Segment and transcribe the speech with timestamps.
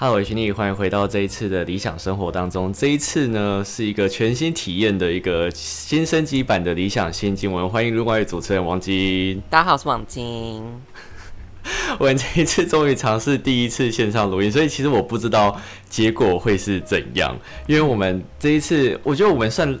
[0.00, 2.72] 哈喽，群力，欢迎回到这一次的理想生活当中。
[2.72, 7.68] 这一次呢，是一个全新体验的一个新升级版的理想新经文。
[7.68, 9.42] 欢迎另外主持人王晶。
[9.50, 10.62] 大家好，我是王晶。
[11.98, 17.36] 我们这一次终于尝试第一次线上录音，所以其实我不知道结果会是怎样。
[17.66, 19.76] 因为我们这一次，我觉得我们算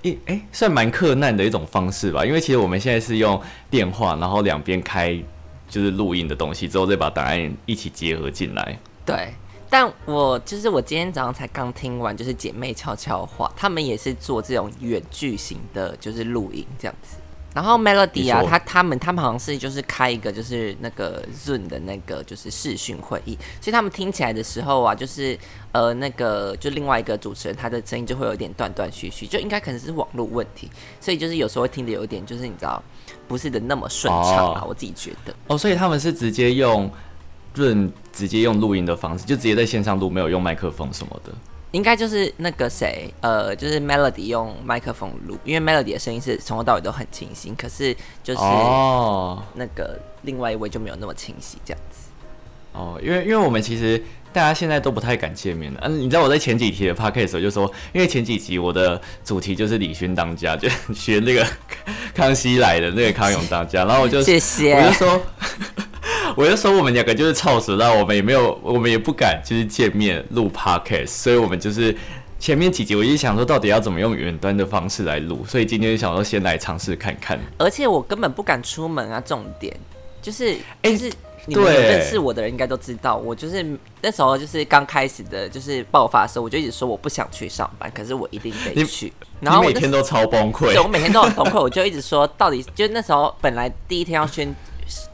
[0.00, 2.24] 一哎，算蛮克难的一种方式吧。
[2.24, 5.14] 因为其实我们现在是用电话，然后两边开
[5.68, 8.78] 就是录音的东西，之后再把档案一起结合进来。
[9.04, 9.34] 对。
[9.72, 17.16] 但我就是我今天早上才刚听完，就是姐妹悄悄话，他们也是做这种远距型的，就是录音这样子。
[17.54, 25.38] 然后 Melody 啊，他他们他们好像是就是开一个就是那个 Zoom 的那个就是视讯会议，所以他们听起来的时候啊，就是
[25.72, 30.70] 呃那个就另外一个主持人他的声音就会有点断断续续，就应该可能是网络问题，
[31.00, 32.82] 所以就是有时候会听的有点就是你知道
[33.26, 35.34] 不是的那么顺畅啊，我自己觉得。
[35.46, 36.90] 哦，所以他们是直接用。
[37.54, 41.32] 润直接用录音的方式，就直接在线上录，没有用麦克风什么的。
[41.72, 47.50] 应该就是那个谁，呃，就是 Melody 用麦克风录，因为 Melody 的声音是从头到尾都很清晰。
[47.56, 52.10] 可是就是哦，那个另外一位就没有那么清晰，这样子。
[52.72, 54.02] 哦，因为因为我们其实
[54.34, 55.80] 大家现在都不太敢见面了。
[55.84, 61.46] 嗯，你知道我在前几题的 podcast 时候就说，因为前几集我的主题就是李勋当家， 就学那个
[62.14, 65.20] 康熙来的那个康永当家，然后我就 谢谢，我就说。
[66.36, 71.94] 我就说我们两个就是操死了我们也没有，我们也不敢就是见面录 podcast，所以我们就是
[72.38, 77.38] 前面几集我一直想说到底要怎么用远端的方式来录，所以今天想说先来尝试看看。
[77.58, 79.76] 而且我根本不敢出门啊，重点
[80.20, 81.12] 就是，哎，是
[81.46, 83.64] 你们认识我的人应该都知道，我就是
[84.00, 89.12] 那时候就是刚开始的，就是爆发的时候，我就一直说我不想去上班，可是我一定得去。
[89.40, 94.54] 然后每天都超崩溃，对我每天都很崩溃，我就一直说到底，就那时候本来第一天要宣。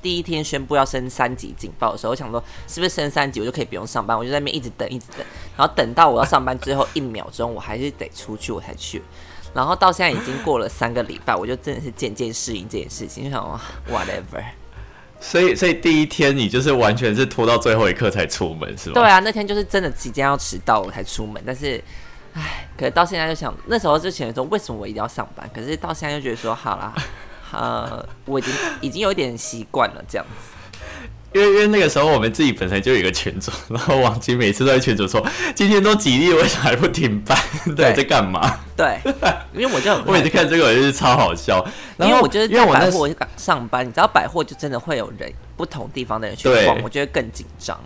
[0.00, 4.16] 第一天宣布要升三级警报的时候，我想说是不是升三级我就可以不用上班？
[4.16, 5.26] 我就在那边一直等，一直等，
[5.56, 9.03] 然后等到我要上班最后一秒钟，我还是得出去我才去。
[9.54, 13.60] 然后到现在已经过了三个礼拜，我就真的是渐渐适应这件事情，就想说
[13.91, 14.44] ，whatever。
[15.20, 18.94] 所以，所以第一天你就是完全是拖到最后一刻才出门，是吗？
[18.94, 21.82] 对啊，那天就是真的即将要迟到我才出门，但是，
[22.34, 25.50] 唉，可是到现在就想，那时候就想说为什么我一定要上班？
[25.53, 26.94] 可是到现在就觉得说好啦。
[27.53, 30.78] 呃，我已经已经有一点习惯了这样子，
[31.32, 37.38] 因为因为那个时候我们自己本身就有一个群主，然后王晶每次都在群主说，今天都几例，为什么还不停班？
[37.76, 38.60] 对，在干嘛？
[38.76, 38.98] 对，
[39.53, 41.64] 因为我就 我每次看这个就是超好笑，
[41.98, 47.78] 因为我觉得在百货上班，你知道百货就真的会有人不同地方的人去逛，我觉得更紧张。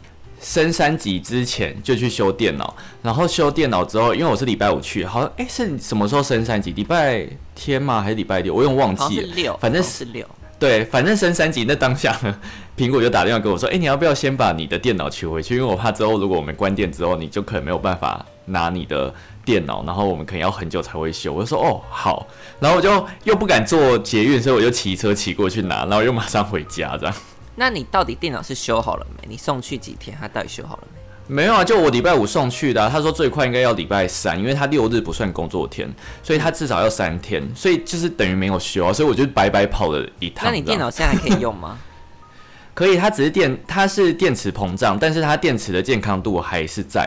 [0.42, 6.72] 升三级之前就去修电脑，然后修电脑之后，因为我是礼拜五去，好像哎是什么时候升三级？
[6.72, 8.03] 礼拜天吗？
[8.03, 8.52] 还是礼拜六？
[8.52, 9.56] 我有点忘记了。
[9.60, 10.26] 反正是六。
[10.58, 12.38] 对，反正升三级那当下呢，
[12.76, 15.56] 苹果就打电话跟我说：“哎，你要不要先把你的电脑取回去？
[15.56, 19.12] 因为我怕之后如果我们关店之后，你就可能没有办法拿你的
[19.44, 22.28] 电脑，然后我们可能要很久才会修。”我就说：“哦，好。”
[22.60, 27.14] 然后我就又不敢坐捷运，所以我就骑车骑过去拿，然后又马上回家这样。
[27.54, 29.28] 那你到底电脑是修好了没？
[29.28, 30.16] 你送去几天？
[30.20, 31.00] 他到底修好了没？
[31.28, 32.88] 没有啊，就我礼拜五送去的。
[32.90, 35.88] 他说最快应该要礼拜三，因为他六日不算工作天，
[36.22, 38.92] 所以他至少要三天，所以就是等于没有修啊。
[38.92, 40.50] 所以我就白白跑了一趟。
[40.50, 41.78] 那你电脑现在还可以用吗？
[42.74, 47.06] 可以，它只是电，它是电池膨胀，但是它电池的健康度还是在，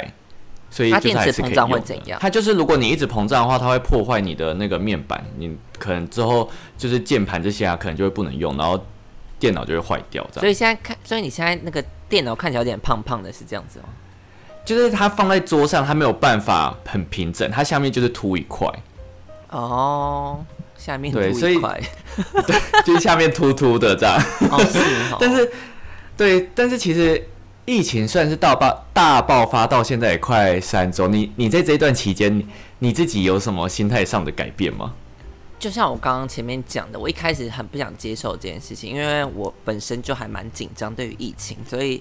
[0.69, 2.19] 所以它电池膨胀会怎样？
[2.21, 8.79] 它就是如果你一直膨胀的话，它会破坏你的那个面板，你可能之后就是键盘这些啊，可能就会不能用，然后。
[9.45, 10.41] 电脑就会坏掉，这样。
[10.41, 13.85] 所以现在看，所以你现在那个电脑看起来有点胖胖的，是这样子吗？
[14.65, 18.67] 就是它放在桌上，它没有办法很平整，它下面就是凸一块。
[19.51, 20.43] 哦，
[20.75, 21.79] 下面凸一块，
[22.47, 24.19] 对， 就是下面凸凸的这样。
[24.49, 24.79] 哦，是。
[25.19, 25.51] 但是，
[26.17, 27.23] 对，但是其实
[27.65, 32.43] 疫情算是大爆大爆发到现在也快三周，你你在这一段期间，
[32.79, 34.95] 你自己有什么心态上的改变吗？
[35.65, 41.99] 就像我刚刚前面讲的，我一开始很不想接受这件事情，因为我本身就还蛮紧张对于疫情，所以，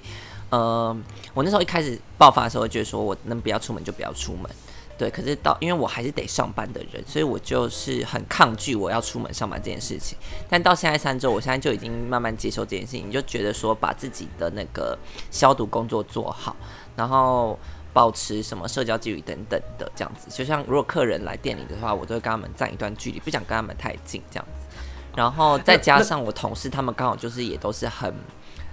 [0.50, 0.94] 呃，
[1.32, 4.50] 我那时候一开始爆发的时候，觉得说我能不要出门就不要出门，
[4.99, 5.08] 对。
[5.08, 10.19] 可是到因为我还是得上班的人，所以我就是很抗拒我要出门上班这件事情。
[10.46, 14.99] 但到现在三周，我现在就已经慢慢接受这件事情，就觉得说把自己的那个
[15.31, 16.55] 消毒工作做好，
[16.94, 17.58] 然后。
[17.94, 24.76] 保持什么社交距离等等的这样子，就像如果客人来店里的话，我都会跟他们站一段距离，不想跟他们太近这样子。
[25.17, 28.12] 然后再加上我同事他们刚好就是也都是很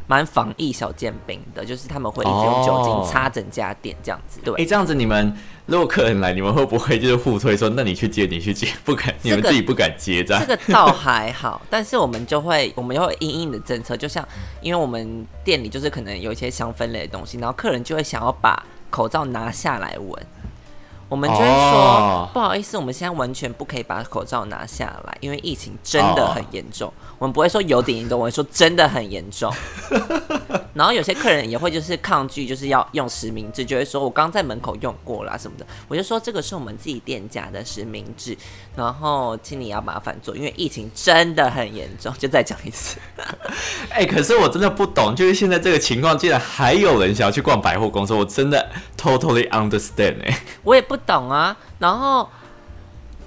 [0.07, 4.39] 蛮防疫小煎饼的，就是他们会一直用酒精哦擦整家店这样子。
[4.43, 5.31] 对，哎、这样子你们
[5.67, 10.57] 如果客人来，你们会不会就是互推说，那你去接，你去接，不敢，你们自己不敢接这样这？
[10.57, 14.27] 个倒还好，但是我们就会，我们就会因应的政策，就像
[14.61, 20.25] 因为我们店里就是可能有一些香氛类的东西，然后客人就会想要把口罩拿下来闻，
[21.09, 26.93] 我们就会说、哦不好意思，我们现在完全不可以把口罩拿下来，因为疫情真的很严重。
[27.21, 29.53] 我们不会说有点严重，我会说真的很严重。
[30.73, 35.67] 然后有些客人也会就是抗拒，就是要用实名制，就会说我刚在门口用过啦什么的。
[35.87, 38.35] 我就说这个是我们自己店家的实名制，
[38.75, 42.11] 然后请你要麻烦做，因为疫情真的很严重。
[42.17, 42.97] 就再讲一次，
[43.93, 51.55] 哎、可是我真的不懂，就是现在这个情况，竟然还有人想要去逛百货公司，我真的 totally understand 哎、我也不懂啊。
[51.77, 52.27] 然后，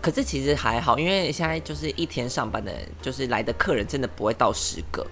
[0.04, 5.06] 可是其实还好，因为现在就是一天上班的人，就是来的客人真的不会到十个。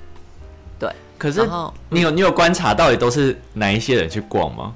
[0.79, 1.49] 对，可是
[1.89, 4.75] 你有你有观察到底都是哪一些人去逛吗？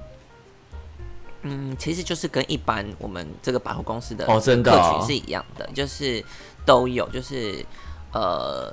[1.42, 6.24] 嗯，其实就是跟一般我们这个百货公司的哦真的客哦群是一样的，就是
[6.64, 7.62] 都有，就是
[8.14, 8.72] 呃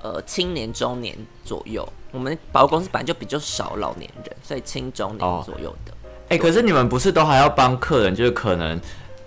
[0.00, 1.84] 呃青年中年左右。
[2.12, 5.92] 我们百货公司本来就比较少老年人，所以青中年哦左右的。
[6.28, 8.80] 哎、可是你们不是都还要帮客人，就是可能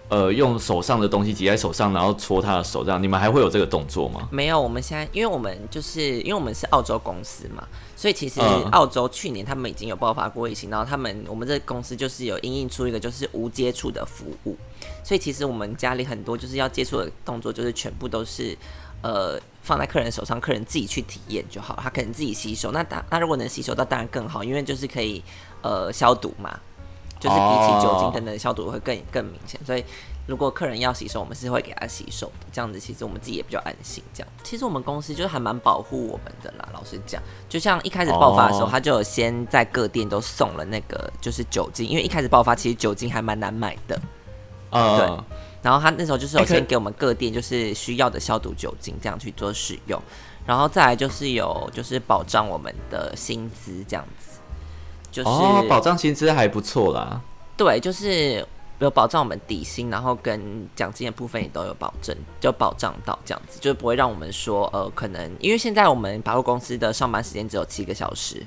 [0.10, 4.28] 呃用手上的东西挤在手上，然后搓他的手，这样你们还会有这个动作吗？
[4.32, 14.56] 没有，我们现在因为我们就是因为我们是澳洲公司嘛，所以其实嗯澳洲去年他们已经有爆发过疫情，然后他们我们这个公司就是有应应出一个就是无接触的服务，
[15.04, 18.56] 所以其实我们家里很多就是要接触的动作，就是全部都是
[19.02, 22.72] 呃放在客人手上，客人自己去体验就好，他可能自己吸收。
[22.72, 25.24] 那当那如果能吸收到，当然更好，因为就是可以
[25.62, 26.60] 呃消毒嘛，
[27.24, 29.86] 就是比起酒精哦等等消毒会更更明显，所以。
[30.26, 34.02] 如果客人要洗手，我们是会给他洗手的，这样子其实我们自己也比较安心。
[34.14, 36.70] 这样，其实我们公司就是还蛮保护我们的啦。
[36.72, 44.00] 老实讲，就像一开始爆发的时候，哦他就有先在各店都送了那个就是酒精，因为一开始爆发其实酒精还蛮难买的。
[44.70, 45.22] 呃，
[45.62, 50.02] 然后他那时候就是有先给我们各店就是需要的消毒酒精，这样去做使用。
[50.46, 54.33] 然后再来就是有就是保障我们的薪资这样子，
[55.14, 57.22] 就是、哦，保障薪资还不错啦。
[57.56, 58.46] 对，就是
[58.80, 68.44] 有保障我们底薪，然后跟奖金的部分也都有保证，就保障到这样子，就不会让我们说呃，可能因为现在我们百货公司的上班时间只有七个小时，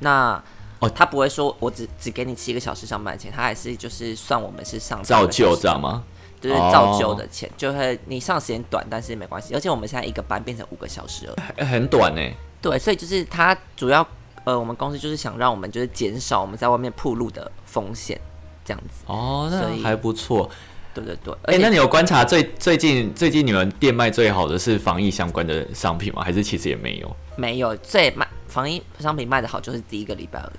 [0.00, 0.40] 那
[0.80, 6.04] 哦他不会说我只只给你七个小时上班钱，他还是就是算我们是上照8个小时旧知道吗？
[6.38, 12.20] 就是照旧的钱，就会你上时间短，但是没关系，而且我们现在一个班变成五个小时了，哎很短呢。
[12.60, 14.06] 对，所以就是他主要
[14.46, 18.18] 呃，我们公司就是想让我们就是减少我们在外面铺路的风险，
[18.64, 20.48] 这样子，哦，那还不错。
[20.94, 26.22] 对对对，哎、那你有观察最最近最近你们店卖最好的是防疫相关的商品吗？
[26.22, 27.16] 还是其实也没有？
[27.36, 30.58] 没有最卖防疫商品卖的好就是第一个礼拜而已，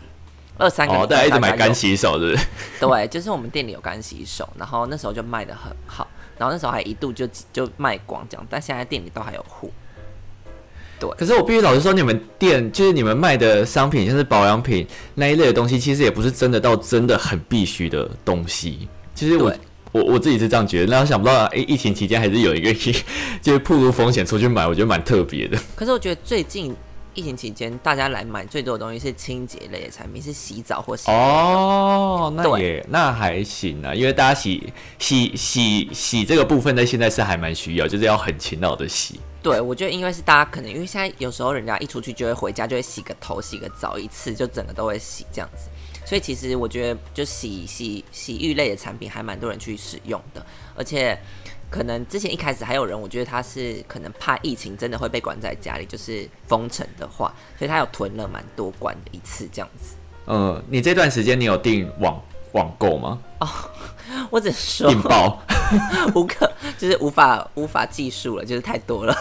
[0.58, 2.48] 二三个礼哦，大家一直买干洗手，是不是？
[2.86, 6.06] 对，就是我们店里有干洗手，然后那时候就卖的很好，
[6.38, 9.70] 然后那时候还一度就就卖光这样，但现在店里都还有货。
[11.18, 14.86] 可是我必须老实说，你们店就是你们卖的商品，像是保养品
[15.16, 18.88] 那一类的东西，其实也不是真的到真的很必须的东西。
[19.14, 19.54] 其实我
[19.92, 22.74] 我我自己是这样觉得，然后想不到，哎、疫情期间还是有一个
[23.42, 25.58] 就是暴露风险出去买，我觉得蛮特别的。
[25.76, 26.76] 可是我觉得最近
[27.14, 31.10] 疫情期间，大家来买最多的东西是清洁类的产品，是洗澡或洗。
[31.10, 39.20] 哦，那对也那还行啊，因为大家洗洗洗洗这个部分在现在是还蛮需要，就是要很勤劳的洗。
[39.48, 45.70] 对，我觉得因为是大家可能因为现在有时候人家一出去就会回家就会洗个头、洗个澡一次，就整个都会洗这样子。
[46.06, 51.18] 所以其实我觉得就洗洗洗浴类的产品还蛮多人去使用的，而且
[51.70, 59.96] 可能之前一开始还有人，我觉得他是可能怕疫情真的会被关在家里，就是封城的话，所以他有囤了蛮多罐的一次这样子。
[60.26, 62.22] 嗯，你这段时间你有订网
[62.58, 63.20] 网购吗？
[63.40, 63.48] 哦
[64.32, 65.40] 我只能说订爆，
[66.16, 69.16] 无可就是无法无法计数了，就是太多了。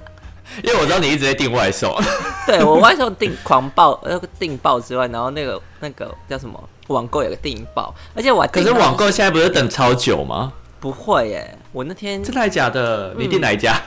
[0.62, 1.98] 因为我知道你一直在订外售。
[2.46, 10.52] 对我外送订狂爆，那个订爆之外，然后那个那个叫什么网购有个订爆，而且我还可是网购现在不是等超久吗？
[10.78, 13.14] 不会耶，我那天真的还假的？
[13.18, 13.80] 你订哪一家？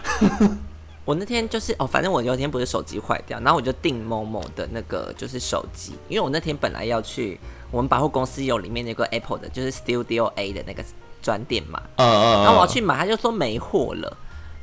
[1.06, 7.40] 我那天就是哦，反正我有一天不是手机坏掉，然后我就订某某的那个就是手机，因为我那天本来要去
[7.72, 10.84] 我们百货公司有里面那个 Apple 的，就是 Studio A 的那个
[11.22, 12.44] 专店嘛，嗯嗯嗯。
[12.44, 14.18] 然后我要去买，他就说没货了，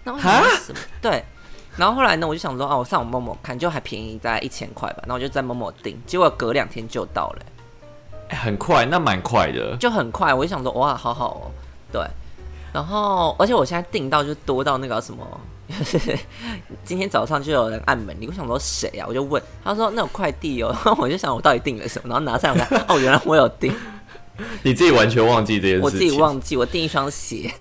[0.05, 0.79] 那我想说什么？
[1.01, 1.25] 对，
[1.77, 7.47] 然后后来呢，我就想说哦，我上网某某看，就还便宜大概一千块吧，然后我就在某某订，结果隔两天就到了，
[8.29, 9.77] 哎很快，那蛮快的。
[9.77, 11.51] 就很快，我就想说哇，好好哦，
[11.93, 12.03] 对，
[12.73, 15.25] 然后而且我现在订到就多到那个什么
[16.85, 19.07] 今天早上就有人按门铃，我想说谁啊？
[19.09, 23.75] 我就问，他说那有快递哦， 我就想我到底订了什么，然后拿上来看， 哦，原来我有订，
[24.63, 27.53] 你自己完全忘记这件事情，我自己忘记我订一双鞋，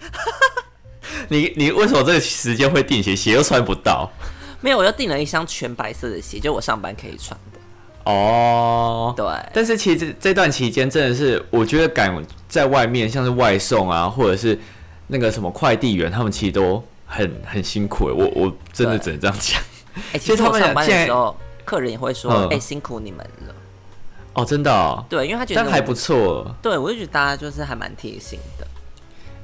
[1.30, 3.16] 你你为什么这个时间会订鞋？
[3.16, 4.12] 鞋又穿不到。
[4.62, 7.60] 没有，我就订了一双全白色的鞋，就我上班可以穿的。
[8.12, 12.16] 哦，对，但是其实这段期间真的是，我觉得赶
[12.48, 14.58] 在外面，像是外送啊，或者是
[15.08, 18.14] 那个什么快递员，他们其实都很很辛苦哎。
[18.14, 19.62] 我我真的只能这样讲。
[20.14, 23.56] 哎，其实他们上班的时候，客人也会说：“哎，辛苦你们了。”
[24.34, 25.06] 哦，真的。
[25.10, 26.54] 对，因为他觉得还不错。
[26.62, 28.68] 对，我就觉得大家就是还蛮贴心的。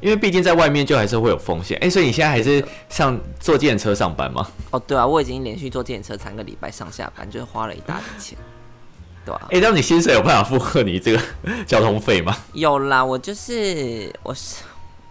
[0.02, 1.78] 因为毕竟在外面就还是会有风险。
[1.80, 4.46] 哎，所以你现在还是上坐电车上班吗？
[4.72, 8.38] 哦，对啊，我已经连续坐电车三个礼拜上下班，就是花了一大笔钱。
[9.24, 11.22] 对啊，哎，那你薪水有办法负荷你这个
[11.68, 12.36] 交通费吗？
[12.54, 14.64] 有啦，我就是我是，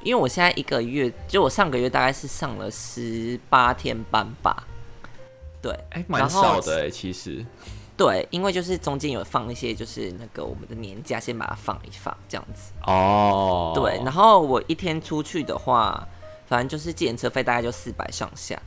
[0.02, 4.66] 因为我现在一个月，就我上个月大概是上了十八天班吧。
[5.62, 7.44] 对，哎，蛮少的哎，其实。
[7.96, 12.72] 对，因为就是中间有放一些，就是那个我们的年假，先把它放一放，这样子。
[12.86, 13.72] 哦。
[13.74, 16.08] 对，然后我一天出去的话，
[16.46, 18.58] 反正就是计程车费大概就四百上下。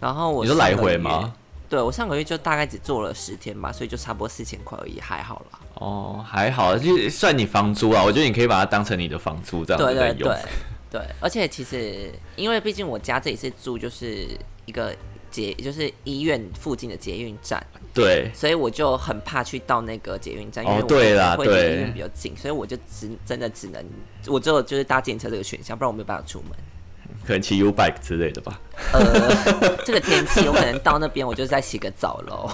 [0.00, 1.32] 然后我你说来回吗？
[1.68, 5.60] 对，我上个月就大概只做了十天吧，所以就差不多四千块而已，还好啦。
[5.74, 10.36] 哦，还好，就算你房租啊，我觉得你可以把它当成你的房租这样子对对对
[10.90, 14.26] 对，而且其实因为毕竟我家这里是住就是
[14.66, 14.94] 一个
[15.30, 23.84] 捷，就是医院附近的捷运站，对，所以我就很怕去到那个捷运站，因为对啦，会离医院比较近，所以我就只真的只能，
[24.26, 26.50] 我只有就是搭电车这个选项，不然我没有办法出门。
[27.24, 28.58] 可能骑 U bike 之类的吧。
[28.92, 32.50] 呃，这个天气，我可能到那边，我就再洗个澡喽。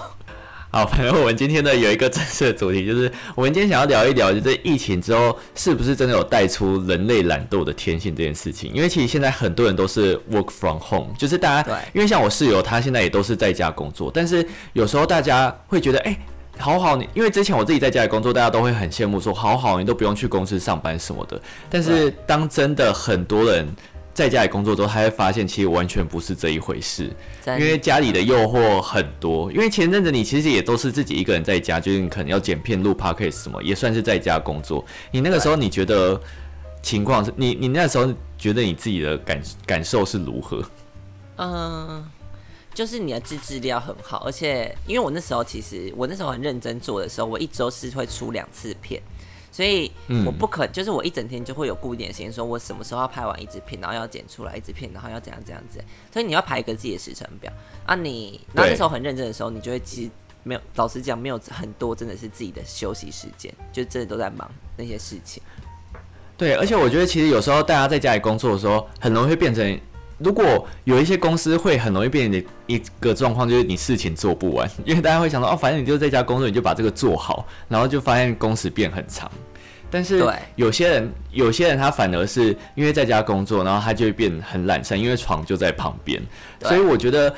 [0.69, 8.71] 好，反正我们今天呢有一个正式的主题，就是我们今天想要聊一聊，就是疫情之后是不是真的有带出人类懒惰的天性这件事情。
[8.73, 16.17] 因为其实现在很多人都是 work from home，就是大家，因为像我室友他现在也都是在家工作，但是有时候大家会觉得，哎，
[16.57, 21.41] 好好你，因为之前我自己在家里工作，大家都会很羡慕说，好好你都不用去公司上班什么的。
[21.69, 23.65] 但是当真的很多人。
[24.17, 29.51] 在家里工作之后，他会发现其实完全不是这一回事，因为家里的诱惑很多。
[29.51, 34.83] 因为前阵子你其实也都是自己一个人在家，就是你可能要剪片、录 podcast 什么，也算是在家工作。
[35.11, 36.19] 你那个时候你觉得
[36.81, 40.63] 情况是你你那时候觉得你自己的感感受是如何？
[41.35, 42.03] 嗯，
[42.73, 48.99] 就是你的自制力要很好，而且因为我那时候其实我那时候很认真做的时候，我一周是会出两次片。
[49.57, 49.91] 所以
[50.23, 55.83] 我不可，就是我一整天就会有固定的时间，说我什么时候要拍完一支片，然后要剪出来一支片，然后要怎样怎样子。
[56.13, 57.51] 所以你要排一个自己的时程表
[57.83, 57.95] 啊。
[57.95, 60.11] 你那那时候很认真的时候，你就会其实
[60.43, 64.47] 没有，老实讲没有很多真的是自己的休息时间，就真的都在忙
[64.77, 65.41] 那些事情。
[66.37, 69.79] 对，而且我觉得其实有时候大家在家里工作的时候，很容易会变成，
[70.17, 79.29] 如果有一些公司会很容易变成一个状况，就是你事情做不完，因为大家会想到哦，反正你就在家工作，你就把这个做好，然后就发现工时变很长。
[79.89, 80.21] 但是
[80.55, 86.21] 有些人，有些人他反而是因为在家工作，然后他就会变很懒散，因为床就在旁边。
[86.61, 87.33] 所以我觉得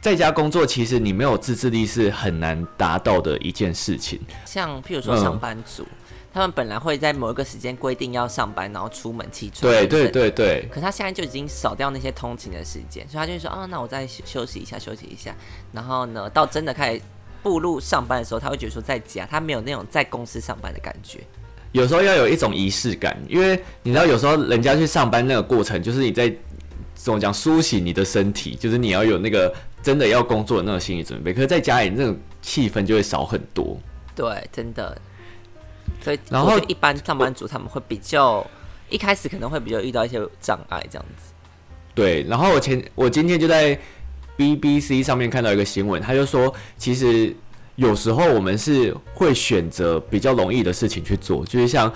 [0.00, 4.20] 在家工作，其实你没有自制力是很难达到的一件事情。
[4.44, 5.86] 像譬如说上班族，
[6.32, 9.62] 他们本来会在某一个时间规定要上班，然后出门起床。
[9.62, 10.68] 对对对对。
[10.70, 15.34] 可他现在就已经少掉那些通勤的时间，所以他就会说：“啊，那我再休息一下，休息一下。”
[15.72, 17.02] 然后呢，到真的开始
[17.42, 21.20] 步入上班的时候，他会觉得说在家他没有那种在公司上班的感觉。
[21.72, 26.32] 有时候要有一种仪式感，因为你知道，有时候人家去上班那个过程，就是你在
[26.94, 31.32] 怎么讲苏醒你的身体，就是你要有那个真的要工作的那种心理准备。
[31.32, 33.78] 可是在家里那种气氛就会少很多。
[34.14, 34.96] 对，真的。
[36.02, 38.46] 所以，然后一般上班族他们会比较
[38.88, 41.32] 一开始可能会比较遇到一些障碍这样子。
[41.94, 43.78] 对，然后我前我今天就在
[44.36, 47.34] BBC 上面看到一个新闻，他就说其实。
[47.78, 51.88] 有时候我们是会选择比较容易的事情去做，就是像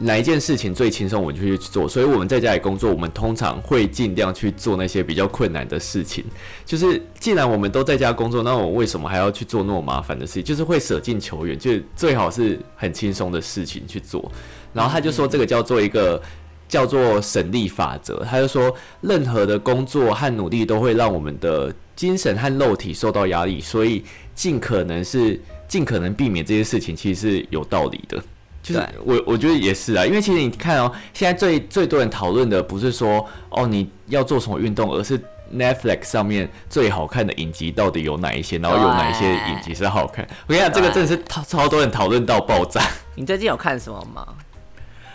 [0.00, 1.88] 哪一件事情最轻松，我就去做。
[1.88, 6.24] 所以我们在家里工作，我们通常会尽量去做那些比较困难的事情。
[6.64, 10.44] 就是既然我们都在家工作，那我为什么还要去做那么麻烦的事情？
[10.44, 14.30] 就是会舍近求远，就最好是很轻松的事情去做。
[14.72, 16.22] 然后他就说，这个叫做一个
[16.68, 18.24] 叫做省力法则。
[18.24, 24.04] 他就说，任何的工作和努力都会让我们的精神和肉体受到压力，所以。
[24.38, 25.36] 尽可能是
[25.66, 28.22] 尽可能避免这些事情，其实是有道理的。
[28.62, 35.18] 就是我我觉得也是啊，因为其实你看哦，现在最最多人讨论的不是说哦你要做什么运动，而是
[35.54, 40.26] Netflix 上面最好看的影集到底有哪一些，然后有哪一些影集是好看。
[40.46, 42.82] 我跟你讲，这个真的是超超多人讨论到爆炸。
[43.16, 44.26] 你最近有看什么吗？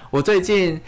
[0.09, 0.79] 我最近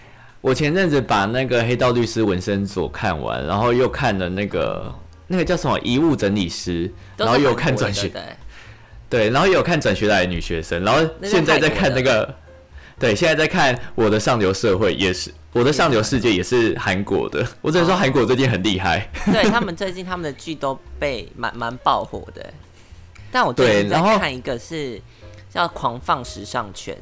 [0.41, 4.93] 我前阵子把那个《黑道律师》纹身所看完，然后又看了那个。
[5.27, 8.21] 那个叫什么遗物整理师，然后也有看转学，对，
[9.09, 12.31] 对，然后也有看转学来的女学生，然后现在在看那个，
[12.99, 22.53] 对，现在在看我的上流社会也是，我的上流世界也是韩国的，我只能说韩国最近很厉害，对 他们最近他们的剧都被蛮蛮爆火的，
[23.31, 25.01] 但我最近在看一个是
[25.49, 26.95] 叫《狂放时尚圈》，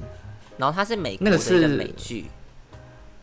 [0.57, 2.25] 然后它是美国的一个美剧。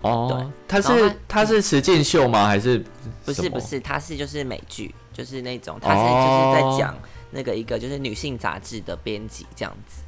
[0.02, 2.46] 哦，它是它是实境秀吗？
[2.46, 2.82] 还是
[3.24, 3.78] 不是不是？
[3.78, 6.96] 它是就是美剧，就是那种它是就是在讲
[7.30, 10.00] 那个一个就是女性杂志的编辑这样子。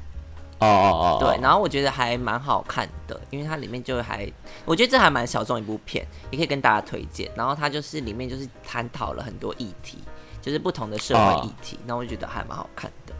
[0.63, 4.31] 哦哦哦，对，然后我觉得还蛮好看的，因为它里面就还
[4.65, 7.29] 我觉得这还蛮小众一部片，也可以跟大家推荐。
[7.35, 9.97] 然后它就是里面就是探讨了很多议题，
[10.41, 13.13] 就是不同的社会议题，那我觉得还蛮好看的。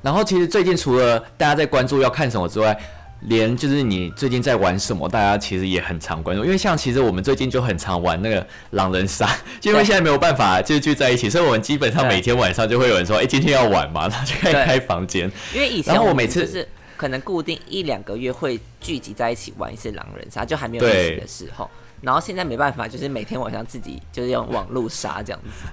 [0.00, 2.78] 然后其实最近除了大家在关注要看什么之外，
[3.22, 9.28] 连就是你最近在玩什么，大家其实也很常关注，因为像其实我们最近就很常玩那个狼人杀，
[9.60, 15.30] 就因为现在没有办法就聚在一起，所以我们基本上每天晚上就会有人说，哎，今天要玩嘛，然后就开开房间。
[15.52, 21.68] 因为以前我每次是可能固定一两个月会聚集在一起玩一次狼人杀，就还没有疫情的时候，
[22.00, 25.68] 然后现在没办法，就是每天晚上自己就是用网络杀这样子。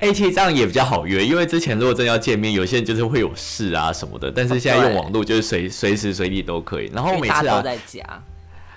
[0.00, 4.30] A T 这样也比较好约，因为之前如果真要见面，有些人就是会有事啊什么的。
[4.30, 6.90] 但是现在用网络，就是随随时随地都可以。
[6.92, 8.02] 然后每次啊，在家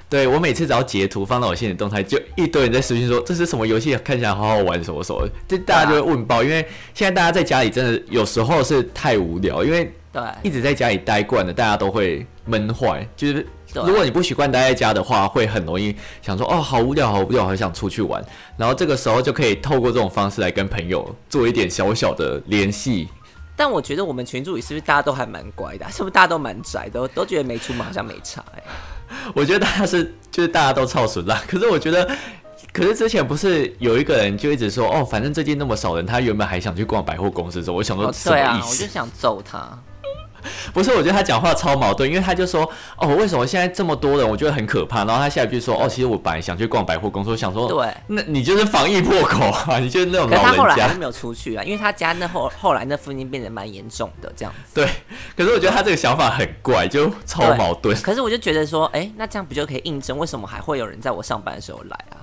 [0.10, 6.44] 对我每次只要截图放到我现实动态，就一堆人在私信说这是什么游戏，看起来好好玩什么什么，就大家就会问爆。
[6.44, 13.46] 因为现在大家在家里真的有时候是太无聊，因为对一直在家里待惯了，大家都会闷坏，就是。
[13.74, 18.24] 如果你不习惯待在家的话，会很容易想说哦，好无聊，好无聊，好想出去玩。
[18.58, 23.08] 然后这个时候就可以透过这种方式来跟朋友做一点小小的联系。
[23.56, 25.86] 但我觉得我们群主里是不是大家都还蛮乖的？
[25.92, 28.44] 是不是大家都蛮宅，的都觉得没出门好像没差？
[28.56, 28.64] 哎，
[29.34, 31.44] 我觉得大家是就是大家都超损啦。
[31.48, 32.08] 可是我觉得，
[32.72, 38.70] 可是之前不是有一个人就一直说哦，反正最近那么少人，他原本还想去逛百货公司的时候，我想说什么意思？
[38.70, 39.78] 我就想揍他。
[40.74, 45.06] 不是，我觉得他讲话超矛盾，因为他就说哦，为什么现在这么多人，我觉得很可怕。
[45.06, 50.52] 然后他下一句说哦，其实我本来想去逛百货公司，我想说对，那你就是防疫破口啊，你就是那种老人家。
[50.52, 54.76] 他后来还是没有出去啊，因为他家那后后来那附近变得蛮严重的这样子。
[54.76, 54.90] 对，
[55.36, 57.96] 可是我觉得他这个想法很怪，就超矛盾。
[58.02, 62.18] 可是我就觉得说，哎，那这样不就可以印证为什么还会有人在我上班的时候来啊？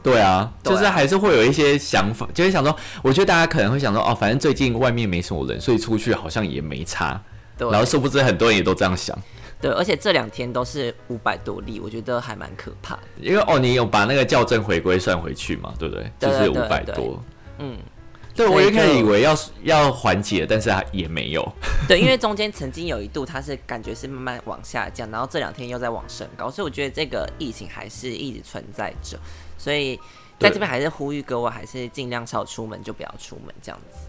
[0.00, 7.20] 对啊，就是还是会有一些想法，就是想说，我觉得大家可能会想说，哦，反正最近外面没什么人，所以出去好像也没差。
[7.58, 9.18] 然后殊不知很多人也都这样想，
[9.60, 13.02] 对，而且这两天都是五百多例，我觉得还蛮可怕的。
[13.20, 16.10] 因为哦，你有把那个校正回归算回去嘛，对不对？
[16.18, 17.22] 就是五百多，
[17.58, 17.76] 嗯，
[18.34, 21.46] 对我一开始以为要要缓解，但是也没有。
[21.88, 29.18] 对，因为中间曾经有一度它是感觉是慢慢往下降，然后这两天又在往升高，所以我觉得这个疫情还是一直存在着。
[29.58, 29.98] 所以
[30.38, 34.07] 在这边还是呼吁各位，还是尽量少出门就不要出门这样子。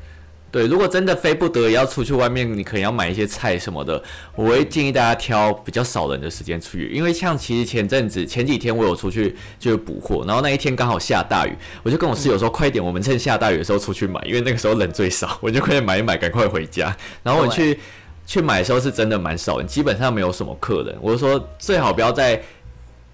[0.52, 4.02] 对，如果真的非不得已要出去外面，你可能要买一些菜什么的，
[4.36, 16.96] 我会建议大家挑比较少人的时间出去，因为像其实前阵子前几天我有出去就是补货，然后那一天刚好下大雨，我就跟我室友说快点，我们趁下大雨的时候出去买，因为那个时候人最少，我就快点买一买，赶快回家。
[17.22, 17.80] 然后我去
[18.26, 20.98] 去买的时候是真的蛮少人，基本上没有什么客人。
[21.00, 22.42] 我就说最好不要在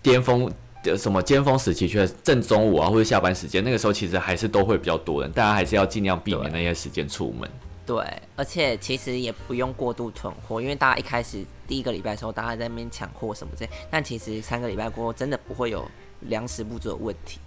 [0.02, 0.50] 巅峰。
[0.98, 7.50] 什么尖峰时期去正中午啊，或者下班时间，那个时候其实还是都会比较多人，大家还是要尽量避免那些时间出门。
[7.86, 8.04] 对，
[8.36, 15.86] 而且其实也不用过度囤货，因为大家一开始第一个礼拜的时候，大家在那边抢货什么之类，但其实三个礼拜过后，真的不会有
[16.22, 17.40] 粮食不足的问题。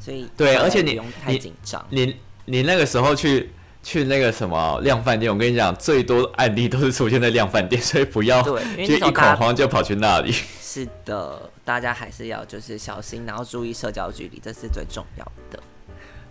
[0.00, 1.84] 所以对，而且你不用太紧张。
[1.90, 3.50] 你你那个时候去
[3.84, 8.58] 去那个什么量饭店，我跟你讲，最多案例都是出现在量饭店，所以不要就
[8.96, 10.32] 一恐慌就跑去那里。
[10.60, 15.58] 是的，大家还是要就是小心，然后注意社交距离，这是最重要的。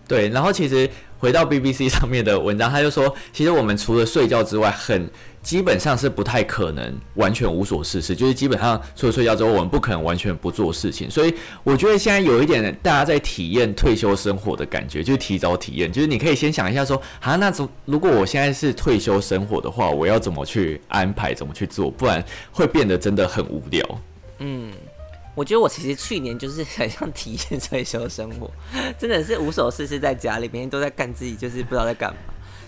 [0.06, 5.10] 对，然后其实回到 BBC 上面的文章，他就说，其实我们除了睡觉之外，很
[5.42, 11.10] 基本上是不太可能完全无所事事，就是基本上除了睡觉之后，我们不可能完全不做事情。
[11.10, 24.02] 所以我觉得现在有一点大家在体验退休生活的感觉，就是提早体验，就是你可以先想一下说，啊，那怎如果我现在是退休生活的话，我要怎么去安排，怎么去做，不然会变得真的很无聊。
[24.40, 24.74] 嗯，
[25.36, 28.50] 我觉得我其实去年就是 很想体验退休生活，
[28.98, 32.20] 真的是无所事事在家里，每天都在干自己，就是不知道在干嘛，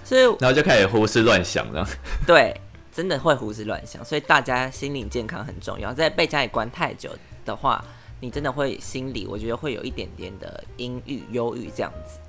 [0.03, 1.87] 所以然后就开始胡思乱想了。
[2.25, 2.55] 对，
[2.91, 5.93] 真的会胡思乱想，所以大家心理健康很重要。
[5.93, 7.09] 在被家里关太久
[7.45, 7.83] 的话，
[8.19, 12.19] 你真的会心里我觉得会有一点点的阴郁、忧郁这样子。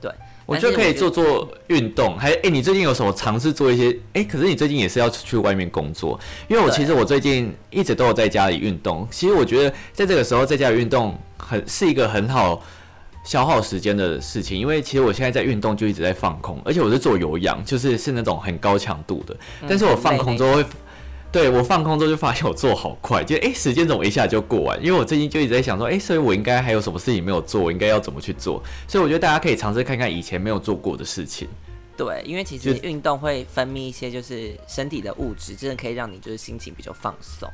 [0.00, 0.10] 对。
[0.50, 3.96] 我觉得可以做做运动，还哎，你最近有什么尝试做一些？
[4.14, 9.06] 哎，可是你最近也是要出去外面工作，因为我其实我最近一直都有在家里运动。
[9.12, 12.60] 其实我觉得在这个时候在家里运动很是一个很好
[13.24, 19.36] 消耗时间的事情，因为其实我现在在运动就一直在放空，而且我是做有氧，就是是那种很高强度的，
[19.68, 20.64] 但是我放空之后会。
[21.32, 24.84] 对我放空之后就发现我做好快，就哎时间怎么一下就过完？
[24.84, 28.60] 因为我最近就一直在想说，哎，所以我应该还有什么事情没有做，我应该要怎么去做？
[28.88, 31.46] 所以我觉得大家可以尝试看看以前没有做过的事情。
[31.96, 37.48] 对，因为其实运动会分泌一些就是身体的物质，真的可以让你就是心情比较放松。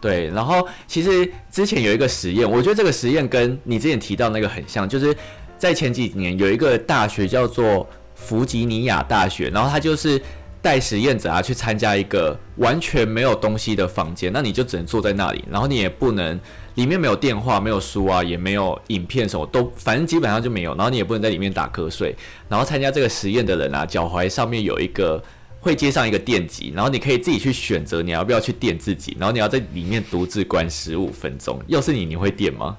[0.00, 5.14] 对，然后其实之前有一个实验，我觉得这个实验跟你之前提到那个很像，就是
[5.58, 10.18] 在前几年有一个大学叫做弗吉尼亚大学，然后它就是。
[10.62, 16.38] 带实验者啊去参加一个完全没有东西的房间，那你就只能坐在那里，然后你也不能
[16.74, 20.74] 里面没有电话、没有书啊，也没有影片什么，都反正基本上就没有。
[20.74, 22.14] 然后你也不能在里面打瞌睡。
[22.48, 25.22] 然后参加这个实验的人啊，脚踝上面有一个
[25.60, 31.58] 会接上一个电极，然后你可以自己去选择你要不要去电自己，然后你要在里面独自关十五分钟。
[31.68, 32.76] 要是你，你会电吗？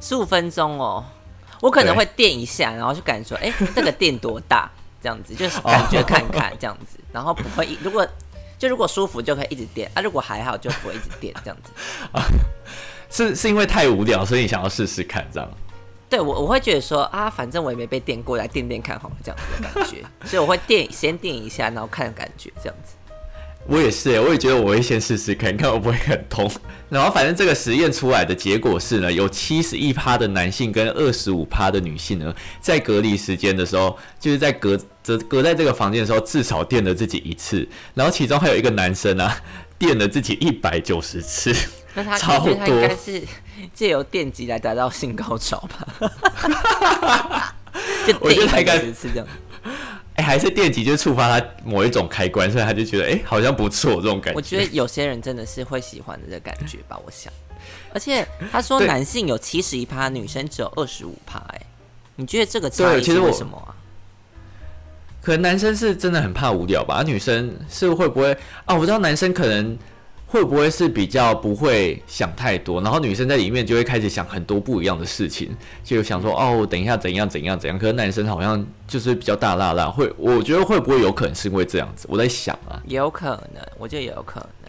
[0.00, 1.04] 十五分钟哦，
[1.60, 4.70] 我可能会电一下，然后就感觉说，哎，这个电多大？
[5.04, 8.08] 这样子就是感觉看看这样子， 然后不会如果
[8.58, 11.70] 就如果舒服就可以一直电啊，如果还好就不会一直电这样子。
[13.10, 15.50] 是是因为太无聊，所以你想要试试看这样？
[16.08, 22.94] 对我我会觉得说啊，反正我也没被电过来电电看好了这样子的感觉， 所以我会电先电一下，然后看感觉这样子。
[23.66, 26.50] 我也是，我也觉得我会先试试看看会不会很痛。
[26.90, 37.68] 然后反正这个实验出来的结果是呢，有七十一趴的男性跟二十五趴的女性呢，在隔离时间的时候，就是在隔隔隔在这个房间的时候，至少电了自己一次。
[37.92, 39.36] 然后其中还有一个男生啊，
[39.78, 41.54] 电了自己一百九十次，
[41.94, 43.22] 那他超多，他应该是
[43.74, 47.54] 借由电击来达到性高潮吧？
[48.06, 49.26] 就电一百九十次这样。
[50.14, 54.36] 哎，还是电极就触发他某一种开关，所以他就觉得哎，好像不错这种感觉。
[54.36, 57.32] 我觉得有些人真的是会喜欢的这感觉吧，我想。
[57.92, 61.60] 而且他说男性有七十一趴，女生只有二十五趴，哎，
[62.16, 63.74] 你觉得这个差异是为什么啊？
[65.24, 68.76] 可能男生是真的很怕无聊吧，女生是会不会啊？
[68.76, 69.76] 我知道男生可能。
[70.26, 75.48] 会不会是比较不会想太多，然后女生在里面就会开始想很多不一样的事情，
[75.84, 77.78] 就想说哦，等一下怎样怎样怎样。
[77.78, 82.08] 可是男生好像就是比较大辣辣，会我觉得会不会有可能是因为这样子？
[82.10, 84.63] 我在想啊，也有可能，我觉得也有可能。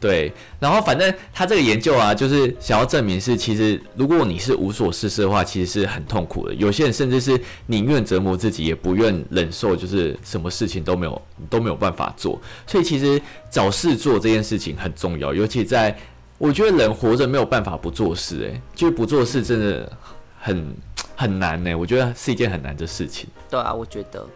[0.00, 6.54] 对，然后反正他这个研究啊，就是想要证明是，其实如果你是无所事事的话，其实是很痛苦的。
[6.54, 12.40] 有些人甚至是宁愿折磨自己，也不愿忍受，就是什么事情都没有都没有办法做。
[12.66, 15.94] 所以其实找事做这件事情很重要，尤其在
[16.38, 19.92] 我觉得人活着没有办法不做事，诶，就是不做事真的
[20.40, 20.74] 很
[21.14, 21.74] 很难呢。
[21.74, 23.28] 我觉得是一件很难的事情。
[23.50, 24.26] 对啊，我觉得，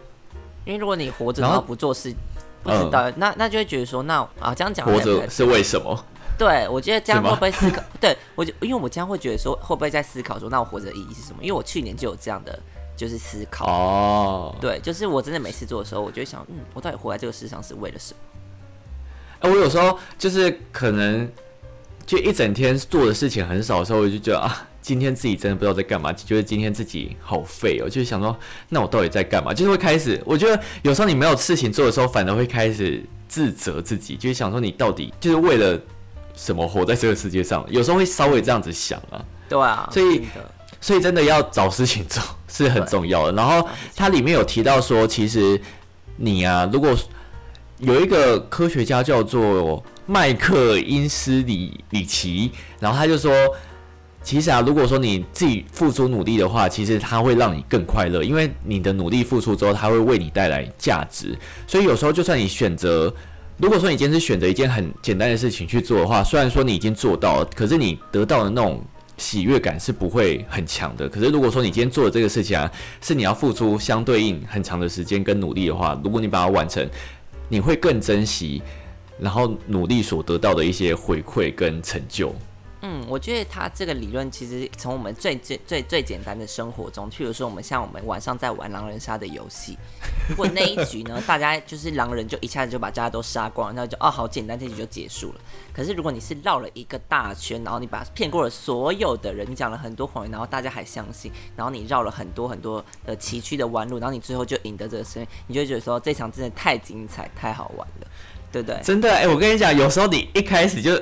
[0.63, 2.13] 因为如果你活着然后不做事。
[2.65, 6.05] 不知道，那那就会觉得说，那啊这样讲活着是为什么？
[6.37, 7.81] 对，我觉得这样会不会思考？
[8.01, 11.37] 对我就因为我这样会觉得说，会不会在思考说，那我活着的意义是什么？
[11.41, 12.59] 因为我去年就有这样的
[12.97, 14.55] 就是思考哦。
[14.59, 18.19] 对，就是我真的没事做的时候，我就会想，嗯，我到底活在这个世上是为了什么？
[19.39, 21.29] 哎，我有时候就是可能
[22.05, 24.67] 就一整天做的事情很少的时候，我就觉得啊。
[24.85, 28.37] 今天自己真的不知道在干嘛，觉得今天自己好废哦，就是想说，
[28.69, 29.51] 那我到底在干嘛？
[29.51, 35.81] 就是会开始，我觉得有时候你没有事情做的时候，反而会开始自责自己，就是想说你到底就是为了
[36.35, 37.65] 什么活在这个世界上？
[37.67, 39.25] 有时候会稍微这样子想啊。
[39.49, 39.89] 对啊。
[39.91, 40.21] 所以，
[40.79, 43.33] 所以真的要找事情做 是很重要的。
[43.33, 45.59] 然后它里面有提到说，其实
[46.15, 46.95] 你啊，如果
[47.79, 53.33] 有一个科学家叫做麦克因斯里里奇，然后他就说。
[54.25, 61.37] 其实啊，如果说你自己付出努力的话，其实它会让你更快乐，因为你的努力付出之后，它会为你带来价值。
[61.67, 63.13] 所以有时候，就算你选择，
[63.57, 68.83] 如果说你今天是选择一件很简单的事情去做的话，虽然说你已经做到了，可是你得到的那种
[69.15, 71.07] 喜悦感是不会很强的。
[71.07, 76.83] 可是如果说你今天做的这个事情啊，是你要付出相对应很长的时间跟努力的话，如果你把它完成，
[77.47, 78.59] 你会更珍惜，
[79.19, 82.33] 然后努力所得到的一些回馈跟成就。
[82.87, 89.75] 嗯，我觉得他这个理论其实从我们最最最最简单的生活中，譬如说我们像我们晚上在玩狼人杀的游戏，
[90.29, 95.41] 如果那一局呢，大家就是狼人就一下子就把大家都杀光，那就哦好简单，这局就结束了。
[95.73, 108.07] 可是如果你是绕了一个大圈，然后你把骗过了所有的人，你讲了很多谎言，然后大家还相信，然后你绕了很多很多的崎岖的弯路，然后你最后就赢得这个胜利，你就觉得说这场真的太精彩，太好玩了，
[108.51, 108.79] 对不对？
[108.83, 111.01] 真的，哎，我跟你讲，有时候你一开始就。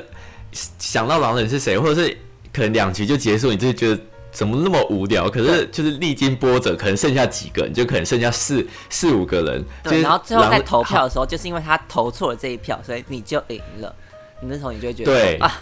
[0.79, 2.17] 想到狼人是谁，或者是
[2.51, 3.99] 可能两局就结束，你就觉得
[4.31, 5.29] 怎么那么无聊？
[5.29, 9.63] 可是就是历经波折，可能剩下几个你，就可能剩下四四五个人。
[9.83, 13.95] 对，然后最后在投票的时候，就是因为他投错了这一票，所以你就赢了。
[14.41, 15.61] 你那时候你就会觉得，对啊，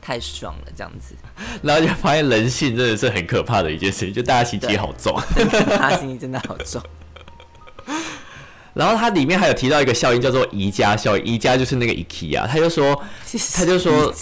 [0.00, 1.14] 太爽了这样子。
[1.62, 5.18] 然后就发现人性真的是很可怕的一件事情，就大家心机好重。
[5.76, 6.80] 他心机真的好重。
[8.74, 11.24] 然后它里面还有提到一个效应，叫做宜家效应。
[11.24, 12.98] 宜家就是那个 IKEA，他就说，
[13.54, 14.12] 他就说，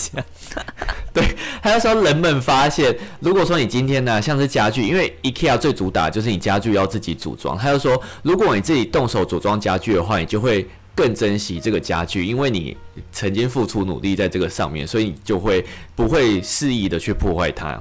[1.15, 1.25] 对，
[1.63, 7.57] 他就说人们发现，如果说你今天呢，像是家具，因为 IKEA 最主打就是你家具要自己组装。
[7.57, 12.77] 他就说，如果你自己动手组装家具的话，你就会更珍惜这个家具，因为你
[13.13, 17.81] 曾经付出努力在这个上面，所以你就会不会肆意的去破坏它。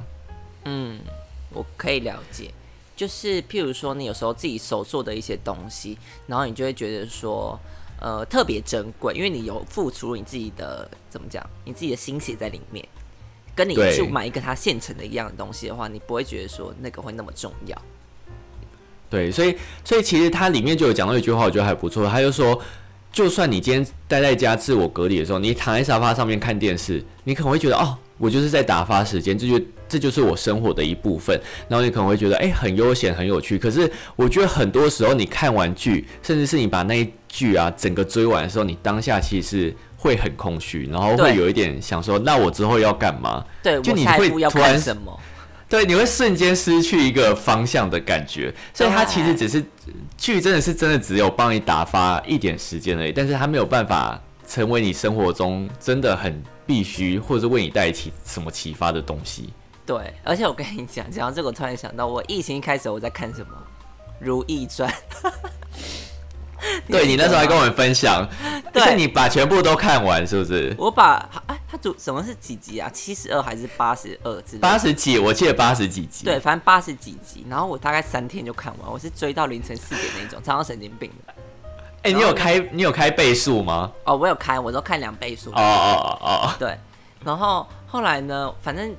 [0.65, 0.99] 嗯，
[1.51, 2.51] 我可以了解。
[2.99, 7.57] 就是譬如说，你有时候自己手做的一些东西，然后你就会觉得说，
[8.01, 12.85] 呃，特别珍贵，因为你有付出你自己的怎么讲，你自己的心血在里面。
[13.55, 17.81] 跟你去买一个它现成的一样的东西的话，你不会觉得说那个会那么重要。
[19.09, 22.05] 对，所以所以其实它里面就有讲到一句话，我觉得还不错。
[22.05, 22.61] 他就说，
[23.13, 27.97] 就算你今天待在家自我隔离的时候，你躺在沙发上面看电视，你可能会觉得哦。
[28.17, 29.57] 我就是在打发时间，这就
[29.89, 31.37] 这就是我生活的一部分。
[31.67, 33.57] 然后你可能会觉得，哎，很悠闲，很有趣。
[33.57, 43.43] 可是我觉得很多时候，你看完剧，甚至是你把那一剧啊整个追完的时候，你当下其实会很空虚，然后会有一点想说，那我之后要干嘛？
[43.63, 45.19] 对，就你会突然什么？
[45.67, 48.53] 对，你会瞬间失去一个方向的感觉。
[48.73, 49.63] 所以它其实只是
[50.17, 56.39] 剧，真的是真的只有帮你打发一点时间而已，但是它没有办法成为你生活中真的很。
[56.69, 59.49] 必须，或者是为你带起什么启发的东西。
[59.89, 63.47] 对，而且我跟你讲，讲到这个，我突然想到，我疫情一开始我在看什么
[64.19, 64.87] 《如懿传》。
[66.87, 68.23] 对你那时候还跟我们分享，
[68.71, 70.75] 对，你把全部都看完是不是？
[70.77, 72.87] 我把哎，它主什么是几集啊？
[72.93, 74.43] 七十二还是八十二？
[74.61, 76.23] 八十几，我记得八十几集。
[76.23, 81.33] 对，反正八十几集，然后我大概三天就看完，我是追到凌晨四点那种，超像神经病的。
[82.03, 83.91] 哎，你有开你有开倍数吗？
[84.03, 85.49] 哦，我有开，我都看两倍数。
[85.49, 86.77] 哦哦哦哦，对。
[87.23, 88.95] 然后后来呢，反正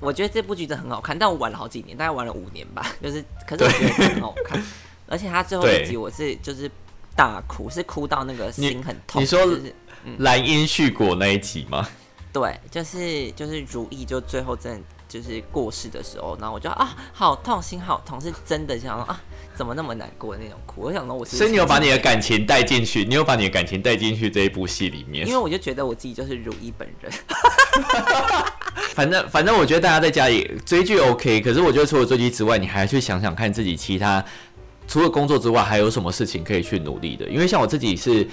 [0.00, 2.84] 我觉得这部剧真的很好看，但我玩了好几年，大概玩了五年吧。
[3.02, 4.60] 就是，可是我觉得很好看，
[5.06, 6.70] 而且他最后一集我是就是
[7.14, 9.20] 大哭，是哭到那个心很痛。
[9.22, 9.46] 你说
[10.18, 11.86] 蓝因絮果那一集吗？
[12.32, 19.20] 对，就是就是如意就最后真的就是过世的时候，然后我就啊，好痛心好痛，是真的想啊。
[19.54, 20.82] 怎么那么难过的那种哭？
[20.82, 25.26] 我想说我是，所以你有把你的感情带进去，你有把你的感情带进去这一部戏里面。
[25.26, 27.12] 因为我就觉得我自己就是如意本人。
[28.94, 34.24] 反正反正我觉得大家在家里追剧 OK，可是我觉得除了追剧之外，你还要去想想看自己其他
[34.88, 37.28] 除了工作之外还有什么事情可以去努力的。
[37.28, 38.26] 因为像我自己是，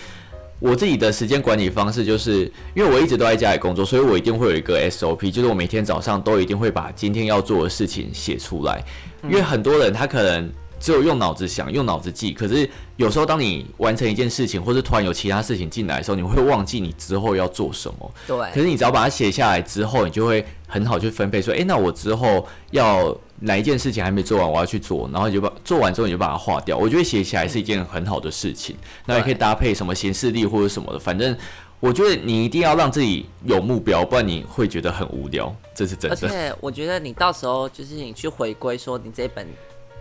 [0.60, 8.82] 我自己的时间管理方式就是，因为我一直都在家里工作，所以我一定会有一个 SOP，就是我每天早上都一定会把今天要做的事情写出来。
[9.24, 10.50] 因为很多人他可能。
[10.80, 12.32] 只有用脑子想，用脑子记。
[12.32, 18.12] 可是有时候，当你完成一件事情，或者突然有其他事情进来的时候，你会忘记你之后要做什么。
[18.28, 18.38] 对。
[18.54, 26.78] 可是你只要把它写下来之后，你就会很好去分配，说：“诶，那我之后要哪一件事情还没做完，我要去做。”然后你就把做完之后，你就把它划掉。
[26.78, 28.76] 我觉得写起来是一件很好的事情。
[29.06, 31.00] 那也可以搭配什么形式力或者什么的。
[31.00, 31.36] 反正
[31.80, 35.54] 我觉得你一定要让自己有目标，不然你会觉得很无聊。
[35.76, 36.16] 这是真的。
[36.16, 39.48] 而 且我觉得你到时候就是你去回归说你这本。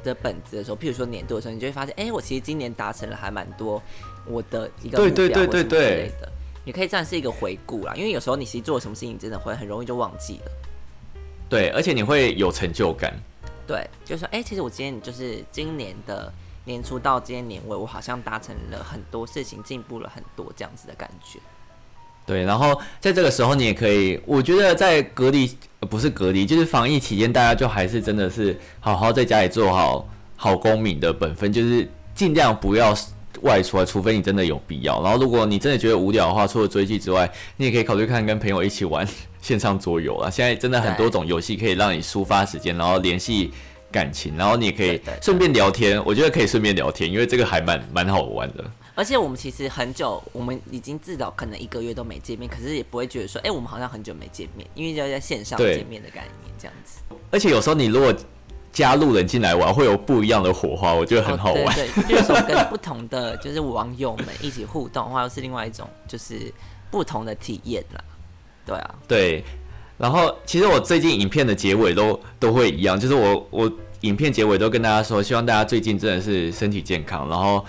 [0.07, 3.83] 的本子的时候，譬如说年度的时候，你就会发现，哎，我其实今年达成了还蛮多
[4.27, 6.33] 我的一个目标之类的。
[6.64, 10.51] 你可以算是一个回顾啦，因为有时候你其实做了什么事情，真的会很容易就忘记了。
[11.49, 13.14] 对，而且你会有成就感。
[13.66, 16.33] 对，就是说，哎，其实我今天就是今年的
[16.64, 21.38] 年初到今天年尾，我好像达成了很多事情，进步了很多这样子的感觉。
[22.27, 32.96] 对，然后在这个时候，你也可以，我觉得在隔离，不是隔离，就是防疫期间，大家就还是真的是好好在家里做好好公民的本分，就是尽量不要
[33.42, 35.03] 外出，除非你真的有必要。
[35.03, 39.07] 然后，如果你真的觉得无聊的话，除了追剧之外，你也可以考虑看跟朋友一起玩
[39.40, 40.31] 线上桌游啊。
[40.31, 43.53] 现在真的很多种游戏可以让你抒发时间，然后联系
[43.92, 46.03] 感情，然后你也可以顺便聊天。
[46.05, 48.64] 我觉得可以顺便聊天，因为这个还蛮蛮好玩的。
[48.96, 57.00] 而且我们其实很久，我们已经至少可能一个月都没见面，可是也不会觉得说，哎，我们好像很久没见面，因为要在线上见面的概念这样子。
[57.30, 58.12] 而且有时候你如果
[58.72, 61.74] 加入人进来玩，会有不一样的火花，我觉得很好玩。
[61.74, 66.50] 对，就是说跟不同的就是网友们一起互动，的话，又是另外一种就是
[66.90, 68.02] 不同的体验啦。
[68.64, 69.44] 对啊，对。
[69.98, 77.62] 然后其实我最近影片的结尾都都会一样，就是我我影片结尾都跟大家说，希望大家最近真的是身体健康，然后。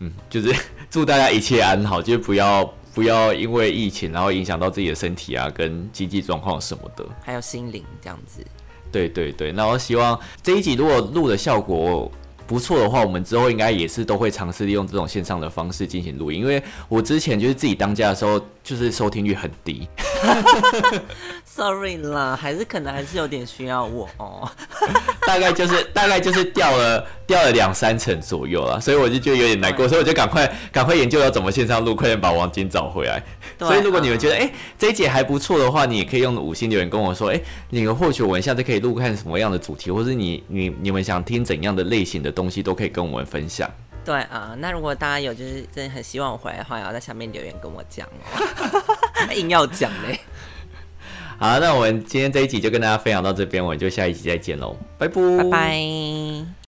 [0.00, 0.54] 嗯，就是
[0.90, 8.44] 祝大家一切安好，就是不要不要因为疫情然后影响到自己的身体啊，跟经济状况什么的，还有心灵这样子。
[8.92, 12.10] 对对对，那我希望这一集如果录的效果
[12.46, 19.88] 不错的话，我们之后应该也是都会尝试利用这种线上的方式进行录音，因为我之前就是自己当家的时候，就是收听率很低。
[21.44, 24.50] Sorry 啦，还是可能还是有点需要我哦。
[25.26, 33.22] 大概就是大概就是掉了掉了两三成左右了，所以我就觉得有点难过，所以我就赶快赶快研究要怎么线上录，快点把王晶找回来。
[33.58, 43.70] 所以如果你们觉得哎这一节还不错的话，你也可以用五星留言跟我说，哎，你们或许我们下次可以录看什么样的主题，或是你你你们想听怎样的类型的东西，都可以跟我们分享。
[44.04, 49.32] 对啊，那如果大家有就是真的很希望我回来的话，也要在下面留言跟我讲哦。
[49.34, 50.20] 硬要讲嘞。
[51.38, 56.54] 好，那我们今天这一集就跟大家分享到这边，我们就下一集再见喽，拜拜，拜拜。